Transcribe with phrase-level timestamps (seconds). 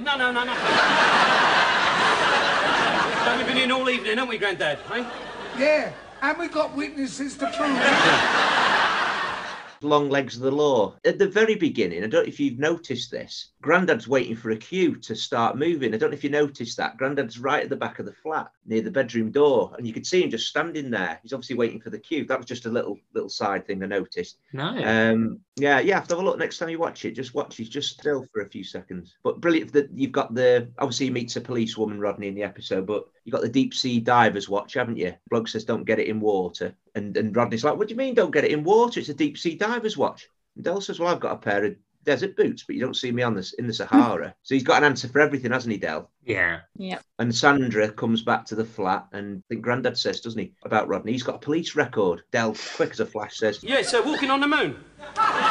[0.00, 0.18] nothing.
[0.18, 0.66] No, no, no, nothing.
[3.38, 4.78] We've been in all evening, haven't we, Grandad?
[4.92, 5.04] Eh?
[5.58, 5.92] Yeah,
[6.22, 8.52] and we got witnesses to prove it.
[9.82, 10.94] long legs of the law.
[11.04, 14.56] At the very beginning, I don't know if you've noticed this, Grandad's waiting for a
[14.56, 15.92] cue to start moving.
[15.92, 16.96] I don't know if you noticed that.
[16.96, 20.06] Grandad's right at the back of the flat near the bedroom door, and you could
[20.06, 21.18] see him just standing there.
[21.22, 22.24] He's obviously waiting for the cue.
[22.24, 24.38] That was just a little little side thing I noticed.
[24.52, 24.68] No.
[24.84, 25.96] Um, yeah, yeah.
[25.96, 27.12] Have to have a look next time you watch it.
[27.12, 27.56] Just watch.
[27.56, 29.16] He's just still for a few seconds.
[29.22, 32.86] But brilliant that you've got the obviously he meets a policewoman Rodney in the episode,
[32.86, 35.12] but you got the deep sea divers watch, haven't you?
[35.28, 38.14] Blog says don't get it in water, and and Rodney's like, what do you mean
[38.14, 39.00] don't get it in water?
[39.00, 40.28] It's a deep sea divers watch.
[40.54, 43.10] And Del says, well, I've got a pair of desert boots, but you don't see
[43.10, 44.32] me on this in the Sahara.
[44.44, 46.08] so he's got an answer for everything, hasn't he, Del?
[46.24, 46.60] Yeah.
[46.78, 47.00] Yeah.
[47.18, 50.86] And Sandra comes back to the flat, and I think Grandad says, doesn't he, about
[50.86, 51.10] Rodney?
[51.10, 52.22] He's got a police record.
[52.30, 54.70] Del, quick as a flash, says, Yeah, so walking on the moon.
[54.70, 55.42] you, uh,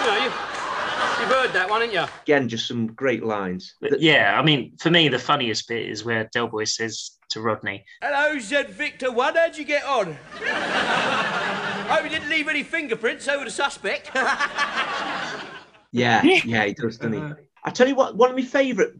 [0.00, 0.30] you know, you,
[1.26, 2.04] you've heard that one, haven't you?
[2.22, 3.74] again, just some great lines.
[3.80, 7.40] But yeah, I mean, for me, the funniest bit is where Del Boy says to
[7.40, 9.34] Rodney, Hello, Zed Victor One.
[9.34, 10.16] How'd you get on?
[10.38, 14.10] Hope you didn't leave any fingerprints over the suspect.
[15.92, 17.44] Yeah, yeah, he does, doesn't he?
[17.64, 18.90] I tell you what, one of my favourite,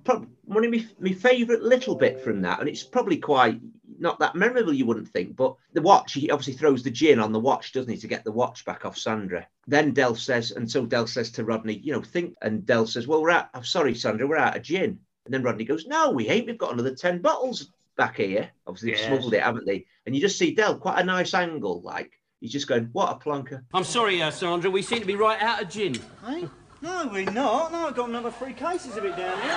[0.45, 3.61] one of my, my favourite little bit from that, and it's probably quite
[4.01, 7.33] not that memorable, you wouldn't think, but the watch, he obviously throws the gin on
[7.33, 9.47] the watch, doesn't he, to get the watch back off Sandra.
[9.67, 13.07] Then Del says, and so Del says to Rodney, you know, think, and Del says,
[13.07, 14.99] well, we're out, I'm sorry, Sandra, we're out of gin.
[15.25, 18.51] And then Rodney goes, no, we ain't, we've got another 10 bottles back here.
[18.67, 19.09] Obviously, they've Yes.
[19.09, 19.87] smuggled it, haven't they?
[20.07, 23.19] And you just see Del, quite a nice angle, like, he's just going, what a
[23.19, 23.63] plonker.
[23.75, 24.71] I'm sorry, uh, Sandra.
[24.71, 25.95] We seem to be right out of gin.
[26.25, 26.49] Hey?
[26.83, 27.73] No, we're not.
[27.73, 29.57] No, I've got another three cases of it down here.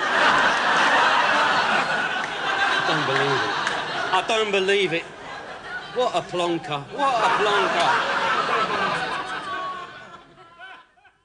[2.88, 3.40] don't believe
[3.76, 3.79] it.
[4.12, 5.02] I don't believe it.
[5.94, 6.82] What a plonker.
[6.92, 8.16] What a plonker.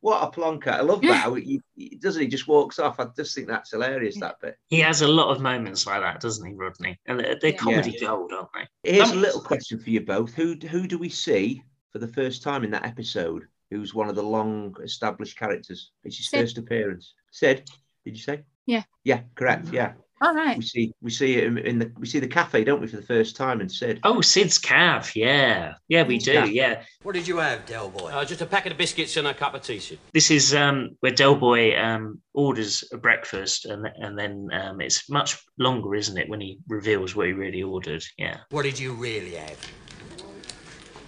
[0.02, 0.68] What a plonker.
[0.68, 1.16] I love that.
[1.24, 3.00] How he, he doesn't he just walks off.
[3.00, 4.56] I just think that's hilarious, that bit.
[4.68, 7.00] he has a lot of moments like that, doesn't he, Rodney?
[7.08, 7.58] And they're, they're Yeah.
[7.58, 8.50] comedy gold, aren't
[8.84, 8.92] they?
[8.92, 10.34] Here's Um, a little question for you both.
[10.36, 13.48] Who who do we see for the first time in that episode?
[13.72, 15.92] Who's one of the long established characters?
[16.04, 16.40] It's his Sid.
[16.40, 17.16] first appearance.
[17.32, 17.68] Sid,
[18.06, 18.44] did you say?
[18.68, 18.84] Yeah.
[19.04, 19.70] Yeah, correct.
[19.74, 19.94] Yeah.
[20.26, 20.58] All right.
[20.58, 22.96] We see we see it in, in the we see the cafe, don't we, for
[22.96, 24.00] the first time in Sid.
[24.04, 25.16] Oh, Sid's calf.
[25.16, 25.76] Yeah.
[25.88, 26.34] Yeah, we do.
[26.34, 26.46] Yeah.
[26.46, 26.84] Yeah.
[27.04, 28.10] What did you have, Del Boy?
[28.12, 30.00] Uh, just a packet of biscuits and a cup of tea, Sid.
[30.14, 35.08] This is um, where Del Boy um, orders a breakfast, and and then um, it's
[35.12, 38.04] much longer, isn't it, when he reveals what he really ordered?
[38.18, 38.38] Yeah.
[38.50, 39.60] What did you really have?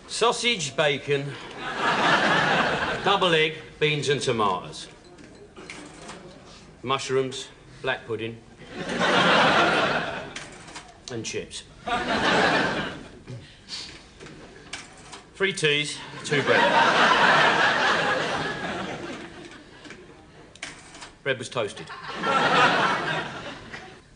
[0.08, 1.26] Sausage, bacon,
[3.04, 4.88] double egg, beans and tomatoes.
[6.84, 7.48] Mushrooms,
[7.82, 8.38] black pudding,
[11.12, 11.64] and chips.
[15.36, 16.62] Three teas, two bread.
[21.24, 21.88] Bread was toasted.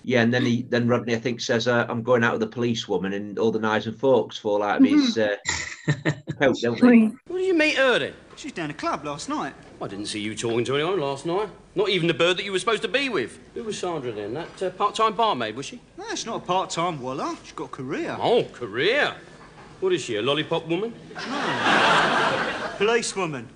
[0.03, 2.47] Yeah, and then he then Rodney I think says, uh, "I'm going out with a
[2.47, 5.35] policewoman," and all the knives and forks fall out of his uh,
[6.39, 7.11] coat, don't they?
[7.27, 8.13] What did you meet her then?
[8.35, 9.53] She's down the club last night.
[9.81, 11.49] I didn't see you talking to anyone last night.
[11.73, 13.39] Not even the bird that you were supposed to be with.
[13.55, 14.35] Who was Sandra then?
[14.35, 15.81] That uh, part-time barmaid, was she?
[15.97, 17.35] No, she's not a part-time walla.
[17.43, 18.15] She's got a career.
[18.19, 19.15] Oh, career.
[19.79, 20.93] What is she, a lollipop woman?
[21.15, 22.73] No.
[22.77, 23.49] Policewoman.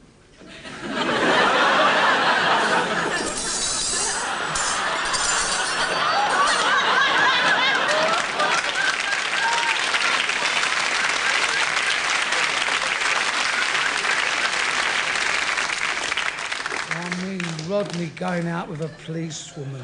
[16.97, 19.81] I mean, Rodney going out with a policewoman.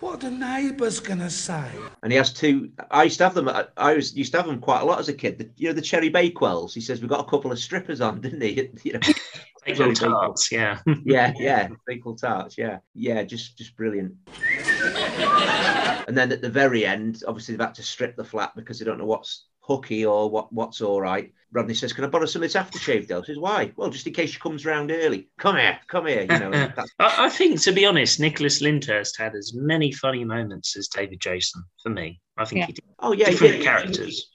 [0.00, 1.70] What are the neighbours gonna say?
[2.02, 2.70] And he has two.
[2.90, 3.50] I used to have them.
[3.50, 5.36] I, I was used to have them quite a lot as a kid.
[5.36, 6.72] The, you know the cherry bakewells.
[6.72, 8.70] He says we've got a couple of strippers on, didn't he?
[8.84, 9.00] You know,
[9.66, 10.50] Bagel tarts.
[10.50, 10.80] Yeah.
[11.04, 12.56] yeah, yeah, bakewell tarts.
[12.56, 14.14] Yeah, yeah, just just brilliant.
[16.08, 18.86] And then at the very end, obviously they've had to strip the flat because they
[18.86, 21.32] don't know what's hooky or what what's all right.
[21.52, 24.12] Rodney says, "Can I borrow some of this aftershave?" Del says, "Why?" Well, just in
[24.12, 25.28] case she comes round early.
[25.38, 26.22] Come here, come here.
[26.22, 30.24] You know, that's I, I think, to be honest, Nicholas Lyndhurst had as many funny
[30.24, 32.20] moments as David Jason for me.
[32.36, 32.66] I think Yeah.
[32.66, 32.84] he did.
[33.00, 33.62] oh yeah, Different did.
[33.64, 34.30] characters.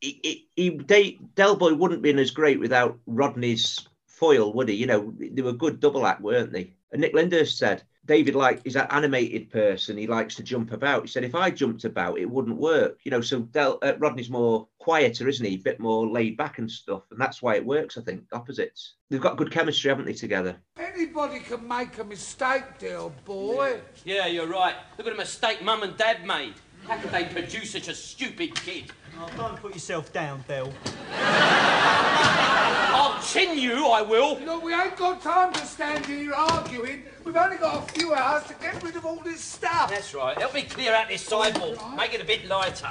[0.00, 4.74] he, he, he they, Delboy wouldn't been as great without Rodney's foil, would he?
[4.76, 6.74] You know, they were good double act, weren't they?
[6.92, 9.98] And Nick Lyndhurst said David like is that animated person.
[9.98, 11.02] He likes to jump about.
[11.02, 12.98] He said if I jumped about, it wouldn't work.
[13.04, 15.54] You know, so Del, uh, Rodney's more quieter, isn't he?
[15.54, 17.98] A bit more laid back and stuff, and that's why it works.
[17.98, 18.94] I think opposites.
[19.10, 20.56] They've got good chemistry, haven't they, together?
[20.78, 23.78] Anybody can make a mistake, dear boy.
[24.06, 24.74] Yeah, you're right.
[24.96, 26.54] Look at the mistake Mum and Dad made.
[26.86, 28.90] How could they produce such a stupid kid?
[29.20, 30.72] Oh, don't put yourself down, Del.
[32.90, 34.38] I'll chin you, I will.
[34.40, 37.02] Look, we ain't got time to stand here arguing.
[37.24, 39.90] We've only got a few hours to get rid of all this stuff.
[39.90, 40.36] That's right.
[40.38, 41.78] Help me clear out this sideboard.
[41.96, 42.90] Make it a bit lighter.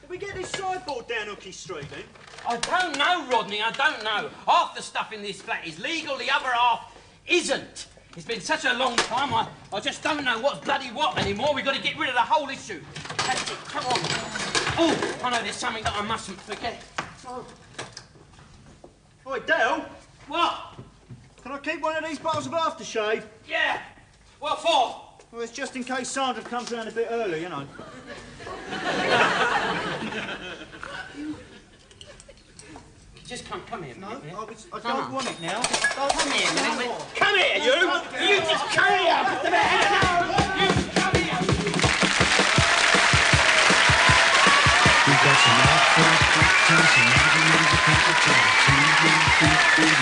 [0.00, 2.04] Did we get this sideboard down Hooky Street then?
[2.48, 3.62] I don't know, Rodney.
[3.62, 4.30] I don't know.
[4.46, 6.92] Half the stuff in this flat is legal, the other half
[7.26, 7.86] isn't.
[8.16, 11.54] It's been such a long time, I, I just don't know what's bloody what anymore.
[11.54, 12.80] We've got to get rid of the whole issue.
[13.18, 14.00] That's it, come on.
[14.78, 16.82] Oh, I know there's something that I mustn't forget.
[17.24, 17.46] Oh,
[19.30, 19.84] Oi, Del,
[20.26, 20.74] what?
[21.40, 23.22] can I keep one of these bottles of aftershave?
[23.48, 23.78] Yeah.
[24.40, 25.02] What for?
[25.30, 27.64] Well, it's just in case Sandra comes round a bit early, you know.
[33.24, 34.34] Just come, come here No, minute.
[34.36, 35.12] I, was, I don't on.
[35.12, 35.62] want it now.
[35.62, 36.78] Come here a minute.
[36.78, 37.00] minute.
[37.14, 37.74] Come here, you!
[38.26, 40.49] You just come here!